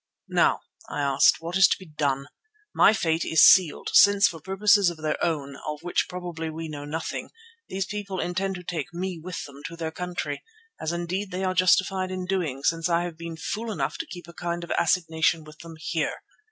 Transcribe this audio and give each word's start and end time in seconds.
"Now," 0.29 0.61
I 0.89 0.99
asked, 1.01 1.35
"what 1.41 1.55
is 1.57 1.67
to 1.67 1.77
be 1.77 1.85
done? 1.85 2.25
My 2.73 2.91
fate 2.91 3.23
is 3.23 3.43
sealed, 3.45 3.89
since 3.93 4.27
for 4.27 4.39
purposes 4.39 4.89
of 4.89 4.97
their 4.97 5.23
own, 5.23 5.57
of 5.67 5.83
which 5.83 6.07
probably 6.09 6.49
we 6.49 6.67
know 6.67 6.85
nothing, 6.85 7.29
these 7.69 7.85
people 7.85 8.19
intend 8.19 8.55
to 8.55 8.63
take 8.63 8.95
me 8.95 9.19
with 9.23 9.43
them 9.45 9.61
to 9.67 9.75
their 9.75 9.91
country, 9.91 10.41
as 10.79 10.91
indeed 10.91 11.29
they 11.29 11.43
are 11.43 11.53
justified 11.53 12.09
in 12.09 12.25
doing, 12.25 12.63
since 12.63 12.89
I 12.89 13.03
have 13.03 13.15
been 13.15 13.37
fool 13.37 13.71
enough 13.71 13.99
to 13.99 14.07
keep 14.07 14.27
a 14.27 14.33
kind 14.33 14.63
of 14.63 14.71
assignation 14.75 15.43
with 15.43 15.59
them 15.59 15.75
here. 15.79 16.23